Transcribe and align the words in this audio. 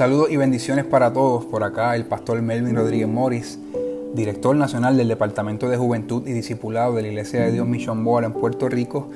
Saludos 0.00 0.30
y 0.30 0.38
bendiciones 0.38 0.86
para 0.86 1.12
todos. 1.12 1.44
Por 1.44 1.62
acá 1.62 1.94
el 1.94 2.06
pastor 2.06 2.40
Melvin 2.40 2.74
Rodríguez 2.74 3.06
Morris, 3.06 3.58
director 4.14 4.56
nacional 4.56 4.96
del 4.96 5.08
Departamento 5.08 5.68
de 5.68 5.76
Juventud 5.76 6.26
y 6.26 6.32
Discipulado 6.32 6.94
de 6.94 7.02
la 7.02 7.08
Iglesia 7.08 7.42
de 7.42 7.52
Dios 7.52 7.68
Mission 7.68 8.02
Board 8.02 8.24
en 8.24 8.32
Puerto 8.32 8.70
Rico, 8.70 9.10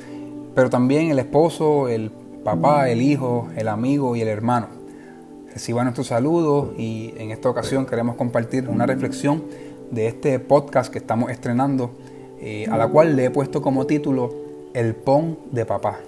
pero 0.55 0.69
también 0.69 1.11
el 1.11 1.19
esposo, 1.19 1.89
el 1.89 2.11
papá, 2.11 2.91
el 2.91 3.01
hijo, 3.01 3.49
el 3.57 3.69
amigo 3.69 4.15
y 4.15 4.21
el 4.21 4.29
hermano. 4.29 4.67
Reciban 5.55 5.87
nuestros 5.87 6.09
saludos 6.09 6.75
y 6.77 7.15
en 7.17 7.31
esta 7.31 7.49
ocasión 7.49 7.87
queremos 7.87 8.17
compartir 8.17 8.69
una 8.69 8.85
reflexión 8.85 9.43
de 9.91 10.09
este 10.09 10.39
podcast 10.39 10.93
que 10.93 10.99
estamos 10.99 11.31
estrenando, 11.31 11.93
eh, 12.43 12.67
a 12.71 12.77
la 12.77 12.89
cual 12.89 13.17
le 13.17 13.25
he 13.25 13.31
puesto 13.31 13.63
como 13.63 13.87
título 13.87 14.35
El 14.75 14.95
PON 14.95 15.39
de 15.51 15.65
papá. 15.65 16.01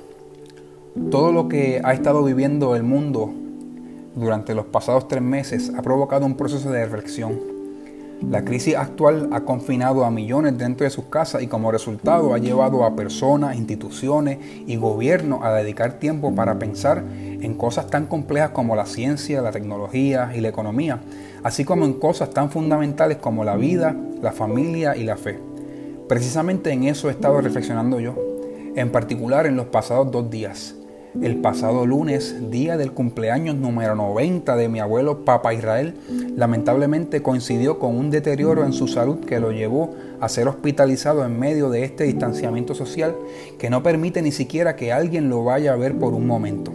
Todo 1.11 1.33
lo 1.33 1.48
que 1.48 1.81
ha 1.83 1.95
estado 1.95 2.23
viviendo 2.23 2.77
el 2.77 2.83
mundo 2.83 3.33
durante 4.16 4.55
los 4.55 4.66
pasados 4.66 5.06
tres 5.06 5.23
meses 5.23 5.70
ha 5.77 5.83
provocado 5.83 6.27
un 6.27 6.37
proceso 6.37 6.70
de 6.70 6.84
reflexión. 6.84 7.38
La 8.23 8.47
crisis 8.47 8.75
actual 8.77 9.29
ha 9.30 9.42
confinado 9.42 10.06
a 10.06 10.11
millones 10.11 10.56
dentro 10.56 10.84
de 10.84 10.91
sus 10.91 11.05
casas 11.05 11.42
y 11.42 11.48
como 11.48 11.70
resultado 11.70 12.33
ha 12.33 12.39
llevado 12.39 12.83
a 12.83 12.97
personas, 12.97 13.56
instituciones 13.56 14.39
y 14.66 14.77
gobiernos 14.77 15.41
a 15.42 15.52
dedicar 15.52 15.98
tiempo 15.98 16.34
para 16.34 16.59
pensar 16.59 17.05
en 17.15 17.55
cosas 17.55 17.89
tan 17.89 18.06
complejas 18.06 18.51
como 18.51 18.75
la 18.75 18.87
ciencia, 18.87 19.42
la 19.42 19.53
tecnología 19.53 20.33
y 20.34 20.41
la 20.41 20.48
economía, 20.48 21.03
así 21.42 21.67
como 21.67 21.84
en 21.84 21.92
cosas 21.92 22.31
tan 22.31 22.50
fundamentales 22.50 23.19
como 23.19 23.44
la 23.44 23.56
vida, 23.56 23.94
la 24.22 24.33
familia 24.33 24.97
y 24.97 25.05
la 25.05 25.19
fe. 25.19 25.39
Precisamente 26.09 26.70
en 26.70 26.84
eso 26.84 27.09
he 27.11 27.12
estado 27.12 27.42
reflexionando 27.42 28.00
yo, 28.00 28.14
en 28.77 28.91
particular 28.92 29.44
en 29.44 29.56
los 29.56 29.67
pasados 29.67 30.11
dos 30.11 30.31
días. 30.31 30.75
El 31.22 31.36
pasado 31.36 31.86
lunes, 31.86 32.50
día 32.50 32.77
del 32.77 32.92
cumpleaños 32.92 33.56
número 33.56 33.95
90 33.95 34.55
de 34.55 34.69
mi 34.69 34.81
abuelo 34.81 35.25
Papa 35.25 35.55
Israel, 35.55 35.95
lamentablemente 36.36 37.22
coincidió 37.22 37.78
con 37.78 37.97
un 37.97 38.11
deterioro 38.11 38.64
en 38.64 38.72
su 38.72 38.86
salud 38.86 39.20
que 39.20 39.41
lo 39.41 39.50
llevó 39.50 39.94
a 40.20 40.28
ser 40.28 40.47
hospitalizado 40.47 41.25
en 41.25 41.39
medio 41.39 41.70
de 41.70 41.84
este 41.84 42.05
distanciamiento 42.05 42.75
social 42.75 43.17
que 43.59 43.70
no 43.70 43.83
permite 43.83 44.20
ni 44.20 44.31
siquiera 44.31 44.77
que 44.77 44.92
alguien 44.92 45.31
lo 45.31 45.42
vaya 45.42 45.72
a 45.72 45.77
ver 45.77 45.97
por 45.97 46.12
un 46.12 46.27
momento. 46.27 46.72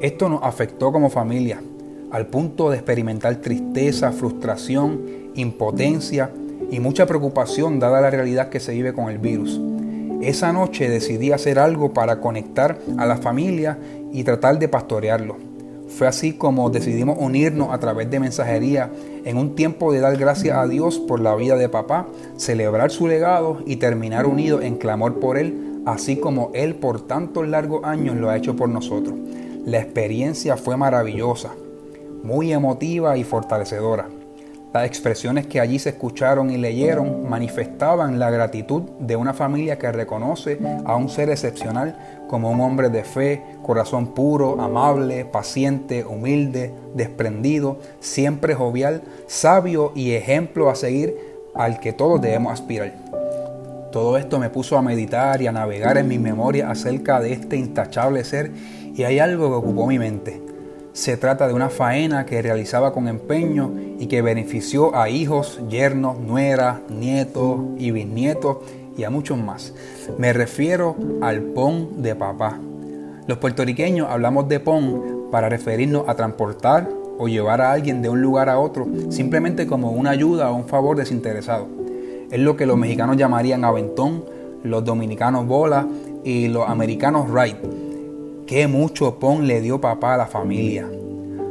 Esto 0.00 0.28
nos 0.28 0.42
afectó 0.42 0.90
como 0.90 1.08
familia, 1.08 1.62
al 2.10 2.26
punto 2.26 2.70
de 2.70 2.76
experimentar 2.76 3.36
tristeza, 3.36 4.10
frustración, 4.10 5.00
impotencia 5.36 6.30
y 6.70 6.80
mucha 6.80 7.06
preocupación 7.06 7.78
dada 7.78 8.00
la 8.00 8.10
realidad 8.10 8.48
que 8.48 8.60
se 8.60 8.72
vive 8.72 8.92
con 8.92 9.10
el 9.10 9.18
virus. 9.18 9.60
Esa 10.20 10.52
noche 10.52 10.90
decidí 10.90 11.32
hacer 11.32 11.58
algo 11.58 11.94
para 11.94 12.20
conectar 12.20 12.78
a 12.98 13.06
la 13.06 13.16
familia 13.16 13.78
y 14.12 14.22
tratar 14.22 14.58
de 14.58 14.68
pastorearlo. 14.68 15.36
Fue 15.88 16.06
así 16.06 16.34
como 16.34 16.68
decidimos 16.68 17.16
unirnos 17.18 17.72
a 17.72 17.78
través 17.78 18.10
de 18.10 18.20
mensajería 18.20 18.90
en 19.24 19.38
un 19.38 19.54
tiempo 19.54 19.92
de 19.92 20.00
dar 20.00 20.16
gracias 20.18 20.58
a 20.58 20.66
Dios 20.66 20.98
por 20.98 21.20
la 21.20 21.34
vida 21.36 21.56
de 21.56 21.70
papá, 21.70 22.06
celebrar 22.36 22.90
su 22.90 23.08
legado 23.08 23.62
y 23.66 23.76
terminar 23.76 24.26
unidos 24.26 24.62
en 24.62 24.76
clamor 24.76 25.20
por 25.20 25.38
él, 25.38 25.80
así 25.86 26.16
como 26.16 26.50
él 26.54 26.74
por 26.74 27.06
tantos 27.06 27.48
largos 27.48 27.84
años 27.84 28.16
lo 28.16 28.28
ha 28.28 28.36
hecho 28.36 28.54
por 28.54 28.68
nosotros. 28.68 29.18
La 29.64 29.78
experiencia 29.78 30.58
fue 30.58 30.76
maravillosa, 30.76 31.50
muy 32.22 32.52
emotiva 32.52 33.16
y 33.16 33.24
fortalecedora. 33.24 34.19
Las 34.72 34.86
expresiones 34.86 35.48
que 35.48 35.58
allí 35.58 35.80
se 35.80 35.88
escucharon 35.88 36.50
y 36.50 36.56
leyeron 36.56 37.28
manifestaban 37.28 38.20
la 38.20 38.30
gratitud 38.30 38.82
de 39.00 39.16
una 39.16 39.34
familia 39.34 39.78
que 39.78 39.90
reconoce 39.90 40.58
a 40.84 40.94
un 40.94 41.08
ser 41.08 41.28
excepcional 41.28 42.24
como 42.28 42.50
un 42.50 42.60
hombre 42.60 42.88
de 42.88 43.02
fe, 43.02 43.42
corazón 43.64 44.14
puro, 44.14 44.60
amable, 44.60 45.24
paciente, 45.24 46.04
humilde, 46.04 46.72
desprendido, 46.94 47.78
siempre 47.98 48.54
jovial, 48.54 49.02
sabio 49.26 49.90
y 49.96 50.12
ejemplo 50.12 50.70
a 50.70 50.76
seguir 50.76 51.16
al 51.52 51.80
que 51.80 51.92
todos 51.92 52.20
debemos 52.20 52.52
aspirar. 52.52 52.94
Todo 53.90 54.16
esto 54.18 54.38
me 54.38 54.50
puso 54.50 54.78
a 54.78 54.82
meditar 54.82 55.42
y 55.42 55.48
a 55.48 55.52
navegar 55.52 55.98
en 55.98 56.06
mi 56.06 56.20
memoria 56.20 56.70
acerca 56.70 57.18
de 57.18 57.32
este 57.32 57.56
intachable 57.56 58.22
ser 58.22 58.52
y 58.94 59.02
hay 59.02 59.18
algo 59.18 59.48
que 59.48 59.54
ocupó 59.54 59.88
mi 59.88 59.98
mente. 59.98 60.49
Se 60.92 61.16
trata 61.16 61.46
de 61.46 61.54
una 61.54 61.70
faena 61.70 62.26
que 62.26 62.42
realizaba 62.42 62.92
con 62.92 63.06
empeño 63.06 63.72
y 64.00 64.06
que 64.06 64.22
benefició 64.22 64.96
a 64.96 65.08
hijos, 65.08 65.60
yernos, 65.68 66.18
nueras, 66.18 66.80
nietos 66.90 67.60
y 67.78 67.92
bisnietos 67.92 68.58
y 68.96 69.04
a 69.04 69.10
muchos 69.10 69.38
más. 69.38 69.72
Me 70.18 70.32
refiero 70.32 70.96
al 71.20 71.42
pon 71.42 72.02
de 72.02 72.16
papá. 72.16 72.58
Los 73.28 73.38
puertorriqueños 73.38 74.08
hablamos 74.10 74.48
de 74.48 74.58
pon 74.58 75.28
para 75.30 75.48
referirnos 75.48 76.08
a 76.08 76.16
transportar 76.16 76.88
o 77.18 77.28
llevar 77.28 77.60
a 77.60 77.70
alguien 77.70 78.02
de 78.02 78.08
un 78.08 78.20
lugar 78.20 78.48
a 78.48 78.58
otro 78.58 78.88
simplemente 79.10 79.68
como 79.68 79.92
una 79.92 80.10
ayuda 80.10 80.50
o 80.50 80.56
un 80.56 80.66
favor 80.66 80.96
desinteresado. 80.96 81.68
Es 82.32 82.40
lo 82.40 82.56
que 82.56 82.66
los 82.66 82.76
mexicanos 82.76 83.16
llamarían 83.16 83.64
aventón, 83.64 84.24
los 84.64 84.84
dominicanos 84.84 85.46
bola 85.46 85.86
y 86.24 86.48
los 86.48 86.68
americanos 86.68 87.30
ride 87.30 87.89
Qué 88.50 88.66
mucho 88.66 89.20
pon 89.20 89.46
le 89.46 89.60
dio 89.60 89.80
papá 89.80 90.14
a 90.14 90.16
la 90.16 90.26
familia. 90.26 90.90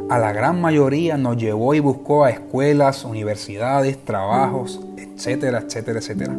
A 0.10 0.20
la 0.20 0.34
gran 0.34 0.60
mayoría 0.60 1.16
nos 1.16 1.38
llevó 1.38 1.74
y 1.74 1.80
buscó 1.80 2.26
a 2.26 2.30
escuelas, 2.30 3.06
universidades, 3.06 3.98
trabajos, 4.04 4.82
etcétera, 4.98 5.60
etcétera, 5.60 6.00
etcétera. 6.00 6.36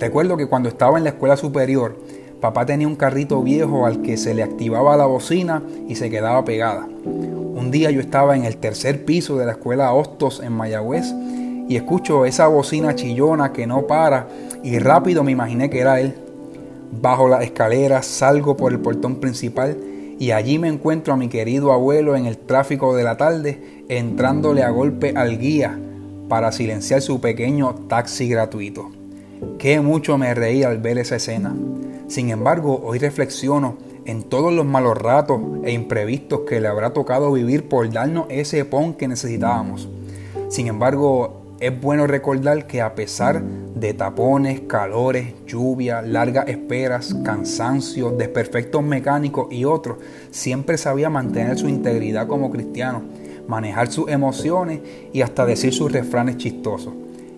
Recuerdo 0.00 0.36
que 0.36 0.48
cuando 0.48 0.68
estaba 0.68 0.98
en 0.98 1.04
la 1.04 1.10
escuela 1.10 1.36
superior, 1.36 1.96
papá 2.40 2.66
tenía 2.66 2.88
un 2.88 2.96
carrito 2.96 3.40
viejo 3.44 3.86
al 3.86 4.02
que 4.02 4.16
se 4.16 4.34
le 4.34 4.42
activaba 4.42 4.96
la 4.96 5.06
bocina 5.06 5.62
y 5.86 5.94
se 5.94 6.10
quedaba 6.10 6.44
pegada. 6.44 6.88
Un 7.04 7.70
día 7.70 7.92
yo 7.92 8.00
estaba 8.00 8.34
en 8.34 8.46
el 8.46 8.56
tercer 8.56 9.04
piso 9.04 9.36
de 9.36 9.46
la 9.46 9.52
escuela 9.52 9.92
Hostos 9.92 10.40
en 10.40 10.54
Mayagüez 10.54 11.14
y 11.68 11.76
escucho 11.76 12.24
esa 12.24 12.48
bocina 12.48 12.96
chillona 12.96 13.52
que 13.52 13.68
no 13.68 13.86
para 13.86 14.26
y 14.64 14.76
rápido 14.80 15.22
me 15.22 15.30
imaginé 15.30 15.70
que 15.70 15.78
era 15.78 16.00
él. 16.00 16.23
Bajo 16.92 17.28
la 17.28 17.42
escalera, 17.42 18.02
salgo 18.02 18.56
por 18.56 18.72
el 18.72 18.80
portón 18.80 19.16
principal 19.16 19.76
y 20.18 20.30
allí 20.30 20.58
me 20.58 20.68
encuentro 20.68 21.12
a 21.12 21.16
mi 21.16 21.28
querido 21.28 21.72
abuelo 21.72 22.16
en 22.16 22.26
el 22.26 22.38
tráfico 22.38 22.94
de 22.94 23.04
la 23.04 23.16
tarde, 23.16 23.84
entrándole 23.88 24.62
a 24.62 24.70
golpe 24.70 25.12
al 25.16 25.38
guía 25.38 25.78
para 26.28 26.52
silenciar 26.52 27.02
su 27.02 27.20
pequeño 27.20 27.74
taxi 27.88 28.28
gratuito. 28.28 28.90
Qué 29.58 29.80
mucho 29.80 30.16
me 30.18 30.34
reí 30.34 30.62
al 30.62 30.78
ver 30.78 30.98
esa 30.98 31.16
escena. 31.16 31.54
Sin 32.06 32.30
embargo, 32.30 32.80
hoy 32.84 32.98
reflexiono 32.98 33.76
en 34.04 34.22
todos 34.22 34.52
los 34.52 34.66
malos 34.66 34.98
ratos 34.98 35.40
e 35.64 35.72
imprevistos 35.72 36.40
que 36.48 36.60
le 36.60 36.68
habrá 36.68 36.92
tocado 36.92 37.32
vivir 37.32 37.68
por 37.68 37.90
darnos 37.90 38.26
ese 38.28 38.64
pon 38.64 38.94
que 38.94 39.08
necesitábamos. 39.08 39.88
Sin 40.48 40.68
embargo, 40.68 41.43
es 41.60 41.80
bueno 41.80 42.06
recordar 42.06 42.66
que 42.66 42.80
a 42.80 42.94
pesar 42.94 43.42
de 43.42 43.94
tapones, 43.94 44.62
calores, 44.62 45.34
lluvia, 45.46 46.02
largas 46.02 46.48
esperas, 46.48 47.14
cansancio, 47.24 48.10
desperfectos 48.10 48.82
mecánicos 48.82 49.46
y 49.52 49.64
otros, 49.64 49.98
siempre 50.30 50.76
sabía 50.78 51.10
mantener 51.10 51.56
su 51.56 51.68
integridad 51.68 52.26
como 52.26 52.50
cristiano, 52.50 53.02
manejar 53.46 53.90
sus 53.90 54.10
emociones 54.10 54.80
y 55.12 55.22
hasta 55.22 55.46
decir 55.46 55.72
sus 55.72 55.92
refranes 55.92 56.38
chistosos. 56.38 56.92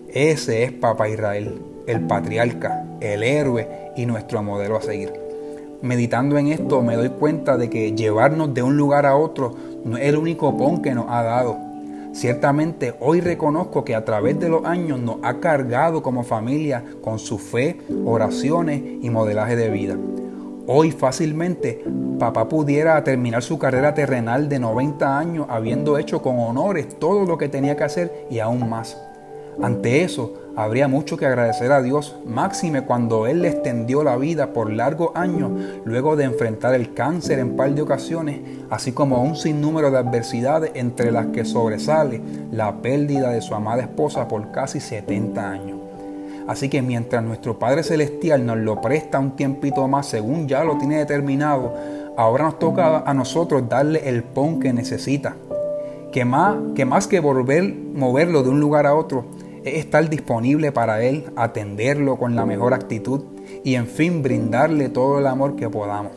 Ese 0.09 0.63
es 0.63 0.71
Papa 0.71 1.09
Israel, 1.09 1.61
el 1.85 2.01
patriarca, 2.01 2.85
el 3.01 3.23
héroe 3.23 3.91
y 3.95 4.05
nuestro 4.05 4.41
modelo 4.41 4.77
a 4.77 4.81
seguir. 4.81 5.13
Meditando 5.81 6.39
en 6.39 6.47
esto 6.47 6.81
me 6.81 6.95
doy 6.95 7.09
cuenta 7.09 7.55
de 7.55 7.69
que 7.69 7.91
llevarnos 7.91 8.51
de 8.53 8.63
un 8.63 8.77
lugar 8.77 9.05
a 9.05 9.15
otro 9.15 9.55
no 9.85 9.95
es 9.95 10.05
el 10.05 10.17
único 10.17 10.57
pon 10.57 10.81
que 10.81 10.95
nos 10.95 11.05
ha 11.07 11.21
dado 11.21 11.66
Ciertamente 12.17 12.95
hoy 12.99 13.21
reconozco 13.21 13.85
que 13.85 13.93
a 13.93 14.03
través 14.03 14.39
de 14.39 14.49
los 14.49 14.65
años 14.65 14.99
nos 14.99 15.17
ha 15.21 15.39
cargado 15.39 16.01
como 16.01 16.23
familia 16.23 16.83
con 17.03 17.19
su 17.19 17.37
fe, 17.37 17.77
oraciones 18.05 18.81
y 19.03 19.07
modelaje 19.11 19.55
de 19.55 19.69
vida. 19.69 19.95
Hoy 20.65 20.89
fácilmente 20.89 21.83
papá 22.17 22.49
pudiera 22.49 23.03
terminar 23.03 23.43
su 23.43 23.59
carrera 23.59 23.93
terrenal 23.93 24.49
de 24.49 24.57
90 24.57 25.15
años 25.15 25.45
habiendo 25.47 25.99
hecho 25.99 26.23
con 26.23 26.39
honores 26.39 26.97
todo 26.97 27.23
lo 27.23 27.37
que 27.37 27.49
tenía 27.49 27.77
que 27.77 27.83
hacer 27.83 28.25
y 28.31 28.39
aún 28.39 28.67
más. 28.67 28.97
Ante 29.61 30.03
eso, 30.03 30.33
habría 30.55 30.87
mucho 30.87 31.17
que 31.17 31.25
agradecer 31.25 31.71
a 31.71 31.81
Dios, 31.81 32.15
máxime 32.25 32.83
cuando 32.83 33.25
Él 33.25 33.41
le 33.41 33.49
extendió 33.49 34.03
la 34.03 34.15
vida 34.17 34.53
por 34.53 34.71
largos 34.71 35.11
años 35.15 35.51
luego 35.83 36.15
de 36.15 36.25
enfrentar 36.25 36.75
el 36.75 36.93
cáncer 36.93 37.39
en 37.39 37.55
par 37.55 37.73
de 37.73 37.81
ocasiones, 37.81 38.39
así 38.69 38.91
como 38.91 39.23
un 39.23 39.35
sinnúmero 39.35 39.89
de 39.89 39.97
adversidades 39.97 40.71
entre 40.75 41.11
las 41.11 41.27
que 41.27 41.43
sobresale 41.43 42.21
la 42.51 42.81
pérdida 42.81 43.31
de 43.31 43.41
su 43.41 43.55
amada 43.55 43.81
esposa 43.81 44.27
por 44.27 44.51
casi 44.51 44.79
70 44.79 45.49
años. 45.49 45.79
Así 46.47 46.69
que 46.69 46.81
mientras 46.81 47.23
nuestro 47.23 47.59
Padre 47.59 47.83
Celestial 47.83 48.45
nos 48.45 48.57
lo 48.57 48.79
presta 48.79 49.19
un 49.19 49.35
tiempito 49.35 49.87
más 49.87 50.05
según 50.05 50.47
ya 50.47 50.63
lo 50.63 50.77
tiene 50.77 50.97
determinado, 50.97 51.73
ahora 52.15 52.45
nos 52.45 52.57
toca 52.57 52.99
a 52.99 53.13
nosotros 53.13 53.67
darle 53.67 54.07
el 54.07 54.23
pon 54.23 54.59
que 54.59 54.71
necesita. 54.71 55.35
Que 56.11 56.23
más 56.23 56.55
que, 56.73 56.85
más 56.85 57.05
que 57.05 57.19
volver, 57.19 57.75
moverlo 57.93 58.43
de 58.43 58.49
un 58.49 58.61
lugar 58.61 58.87
a 58.87 58.95
otro, 58.95 59.25
es 59.67 59.75
estar 59.85 60.09
disponible 60.09 60.71
para 60.71 61.03
Él, 61.03 61.25
atenderlo 61.35 62.17
con 62.17 62.35
la 62.35 62.45
mejor 62.45 62.73
actitud 62.73 63.23
y 63.63 63.75
en 63.75 63.87
fin 63.87 64.23
brindarle 64.23 64.89
todo 64.89 65.19
el 65.19 65.27
amor 65.27 65.55
que 65.55 65.69
podamos. 65.69 66.13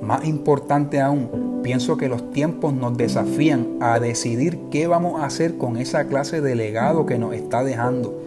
Más 0.00 0.24
importante 0.24 1.00
aún, 1.00 1.60
pienso 1.62 1.96
que 1.96 2.08
los 2.08 2.30
tiempos 2.30 2.72
nos 2.72 2.96
desafían 2.96 3.76
a 3.80 4.00
decidir 4.00 4.58
qué 4.70 4.86
vamos 4.86 5.20
a 5.20 5.26
hacer 5.26 5.58
con 5.58 5.76
esa 5.76 6.06
clase 6.06 6.40
de 6.40 6.54
legado 6.54 7.06
que 7.06 7.18
nos 7.18 7.34
está 7.34 7.62
dejando. 7.62 8.18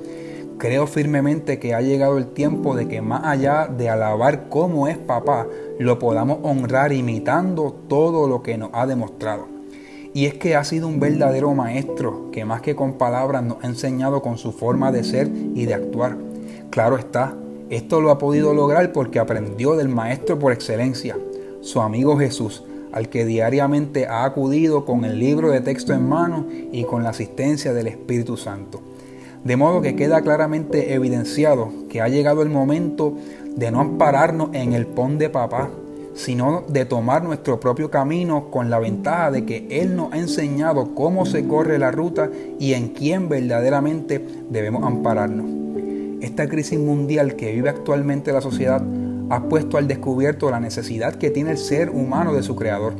Creo 0.59 0.87
firmemente 0.87 1.59
que 1.59 1.73
ha 1.73 1.81
llegado 1.81 2.17
el 2.17 2.27
tiempo 2.27 2.75
de 2.75 2.87
que 2.87 3.01
más 3.01 3.25
allá 3.25 3.67
de 3.67 3.89
alabar 3.89 4.49
cómo 4.49 4.87
es 4.87 4.97
papá, 4.97 5.47
lo 5.79 5.99
podamos 5.99 6.39
honrar 6.43 6.93
imitando 6.93 7.75
todo 7.89 8.27
lo 8.27 8.43
que 8.43 8.57
nos 8.57 8.69
ha 8.73 8.85
demostrado. 8.85 9.52
Y 10.13 10.25
es 10.27 10.35
que 10.35 10.55
ha 10.55 10.63
sido 10.63 10.87
un 10.87 10.99
verdadero 10.99 11.53
maestro 11.53 12.29
que 12.31 12.45
más 12.45 12.61
que 12.61 12.75
con 12.75 12.93
palabras 12.93 13.43
nos 13.43 13.63
ha 13.63 13.67
enseñado 13.67 14.21
con 14.21 14.37
su 14.37 14.51
forma 14.51 14.91
de 14.91 15.03
ser 15.03 15.29
y 15.55 15.65
de 15.65 15.73
actuar. 15.73 16.17
Claro 16.69 16.97
está, 16.97 17.35
esto 17.69 18.01
lo 18.01 18.11
ha 18.11 18.19
podido 18.19 18.53
lograr 18.53 18.91
porque 18.91 19.19
aprendió 19.19 19.75
del 19.75 19.89
maestro 19.89 20.37
por 20.37 20.51
excelencia, 20.51 21.17
su 21.61 21.81
amigo 21.81 22.17
Jesús, 22.17 22.63
al 22.91 23.09
que 23.09 23.25
diariamente 23.25 24.05
ha 24.05 24.23
acudido 24.23 24.85
con 24.85 25.03
el 25.03 25.17
libro 25.17 25.49
de 25.49 25.61
texto 25.61 25.93
en 25.93 26.07
mano 26.07 26.45
y 26.71 26.83
con 26.83 27.01
la 27.01 27.09
asistencia 27.09 27.73
del 27.73 27.87
Espíritu 27.87 28.37
Santo. 28.37 28.81
De 29.43 29.57
modo 29.57 29.81
que 29.81 29.95
queda 29.95 30.21
claramente 30.21 30.93
evidenciado 30.93 31.69
que 31.89 32.01
ha 32.01 32.07
llegado 32.07 32.43
el 32.43 32.49
momento 32.49 33.17
de 33.55 33.71
no 33.71 33.81
ampararnos 33.81 34.49
en 34.53 34.73
el 34.73 34.85
pon 34.85 35.17
de 35.17 35.29
papá, 35.29 35.69
sino 36.15 36.63
de 36.67 36.85
tomar 36.85 37.23
nuestro 37.23 37.59
propio 37.59 37.89
camino 37.89 38.51
con 38.51 38.69
la 38.69 38.79
ventaja 38.79 39.31
de 39.31 39.45
que 39.45 39.67
Él 39.69 39.95
nos 39.95 40.13
ha 40.13 40.17
enseñado 40.17 40.93
cómo 40.93 41.25
se 41.25 41.47
corre 41.47 41.79
la 41.79 41.91
ruta 41.91 42.29
y 42.59 42.73
en 42.73 42.89
quién 42.89 43.29
verdaderamente 43.29 44.23
debemos 44.49 44.83
ampararnos. 44.83 45.63
Esta 46.21 46.47
crisis 46.47 46.79
mundial 46.79 47.35
que 47.35 47.51
vive 47.51 47.69
actualmente 47.69 48.31
la 48.31 48.41
sociedad 48.41 48.81
ha 49.29 49.43
puesto 49.49 49.77
al 49.77 49.87
descubierto 49.87 50.49
la 50.49 50.59
necesidad 50.59 51.15
que 51.15 51.31
tiene 51.31 51.51
el 51.51 51.57
ser 51.57 51.89
humano 51.89 52.33
de 52.33 52.43
su 52.43 52.55
creador. 52.55 52.93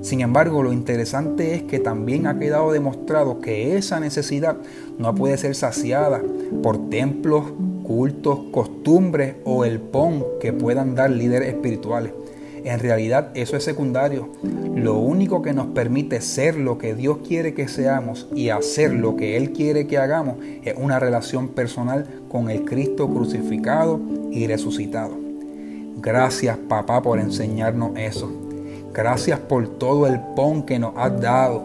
Sin 0.00 0.20
embargo, 0.20 0.62
lo 0.62 0.72
interesante 0.72 1.54
es 1.54 1.62
que 1.64 1.78
también 1.78 2.26
ha 2.26 2.38
quedado 2.38 2.70
demostrado 2.72 3.40
que 3.40 3.76
esa 3.76 3.98
necesidad 3.98 4.56
no 4.98 5.14
puede 5.14 5.36
ser 5.36 5.54
saciada 5.54 6.22
por 6.62 6.90
templos, 6.90 7.44
cultos, 7.82 8.38
costumbres 8.52 9.36
o 9.44 9.64
el 9.64 9.80
pon 9.80 10.24
que 10.40 10.52
puedan 10.52 10.94
dar 10.94 11.10
líderes 11.10 11.48
espirituales. 11.48 12.12
En 12.66 12.80
realidad 12.80 13.28
eso 13.34 13.56
es 13.56 13.62
secundario. 13.62 14.28
Lo 14.74 14.98
único 14.98 15.40
que 15.40 15.52
nos 15.52 15.68
permite 15.68 16.20
ser 16.20 16.56
lo 16.56 16.78
que 16.78 16.96
Dios 16.96 17.18
quiere 17.24 17.54
que 17.54 17.68
seamos 17.68 18.26
y 18.34 18.48
hacer 18.48 18.92
lo 18.92 19.14
que 19.14 19.36
Él 19.36 19.52
quiere 19.52 19.86
que 19.86 19.98
hagamos 19.98 20.38
es 20.64 20.74
una 20.76 20.98
relación 20.98 21.50
personal 21.50 22.08
con 22.28 22.50
el 22.50 22.64
Cristo 22.64 23.08
crucificado 23.08 24.00
y 24.32 24.48
resucitado. 24.48 25.16
Gracias 25.98 26.58
papá 26.68 27.02
por 27.02 27.20
enseñarnos 27.20 27.96
eso. 27.96 28.32
Gracias 28.92 29.38
por 29.38 29.78
todo 29.78 30.08
el 30.08 30.18
pon 30.34 30.64
que 30.64 30.80
nos 30.80 30.92
has 30.96 31.20
dado. 31.20 31.64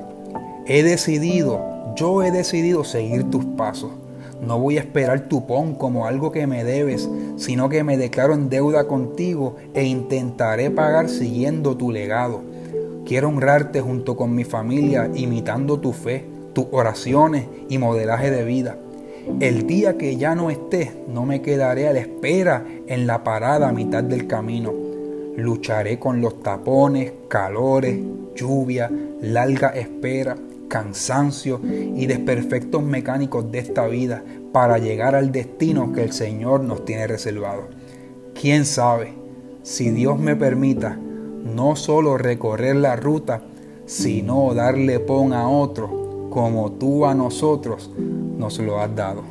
He 0.67 0.83
decidido, 0.83 1.95
yo 1.95 2.21
he 2.21 2.29
decidido 2.29 2.83
seguir 2.83 3.23
tus 3.31 3.43
pasos. 3.43 3.89
No 4.41 4.57
voy 4.57 4.77
a 4.77 4.81
esperar 4.81 5.27
tu 5.29 5.45
pon 5.45 5.75
como 5.75 6.07
algo 6.07 6.31
que 6.31 6.47
me 6.47 6.63
debes, 6.63 7.07
sino 7.37 7.69
que 7.69 7.83
me 7.83 7.95
declaro 7.95 8.33
en 8.33 8.49
deuda 8.49 8.87
contigo 8.87 9.55
e 9.75 9.83
intentaré 9.83 10.71
pagar 10.71 11.09
siguiendo 11.09 11.77
tu 11.77 11.91
legado. 11.91 12.41
Quiero 13.05 13.27
honrarte 13.27 13.81
junto 13.81 14.15
con 14.15 14.33
mi 14.33 14.43
familia, 14.43 15.11
imitando 15.13 15.79
tu 15.79 15.93
fe, 15.93 16.25
tus 16.53 16.65
oraciones 16.71 17.45
y 17.69 17.77
modelaje 17.77 18.31
de 18.31 18.43
vida. 18.43 18.77
El 19.39 19.67
día 19.67 19.99
que 19.99 20.17
ya 20.17 20.33
no 20.33 20.49
estés, 20.49 20.89
no 21.07 21.27
me 21.27 21.43
quedaré 21.43 21.87
a 21.87 21.93
la 21.93 21.99
espera 21.99 22.65
en 22.87 23.05
la 23.05 23.23
parada 23.23 23.69
a 23.69 23.73
mitad 23.73 24.03
del 24.03 24.25
camino. 24.25 24.73
Lucharé 25.37 25.99
con 25.99 26.19
los 26.19 26.41
tapones, 26.41 27.13
calores, 27.27 27.99
lluvia, 28.35 28.89
larga 29.21 29.69
espera 29.69 30.35
cansancio 30.71 31.59
y 31.63 32.05
desperfectos 32.05 32.81
mecánicos 32.81 33.51
de 33.51 33.59
esta 33.59 33.87
vida 33.87 34.23
para 34.53 34.77
llegar 34.77 35.15
al 35.15 35.33
destino 35.33 35.91
que 35.91 36.01
el 36.01 36.13
Señor 36.13 36.61
nos 36.61 36.85
tiene 36.85 37.07
reservado. 37.07 37.63
¿Quién 38.39 38.65
sabe 38.65 39.13
si 39.63 39.91
Dios 39.91 40.17
me 40.17 40.37
permita 40.37 40.97
no 40.97 41.75
solo 41.75 42.17
recorrer 42.17 42.77
la 42.77 42.95
ruta, 42.95 43.41
sino 43.85 44.53
darle 44.53 45.01
pon 45.01 45.33
a 45.33 45.49
otro 45.49 46.29
como 46.29 46.71
tú 46.71 47.05
a 47.05 47.13
nosotros 47.13 47.91
nos 48.37 48.57
lo 48.59 48.79
has 48.79 48.95
dado? 48.95 49.30